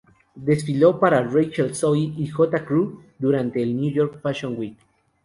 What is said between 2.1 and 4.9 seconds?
y J. Crew durante la New York Fashion Week.